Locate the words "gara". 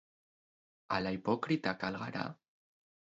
2.05-2.25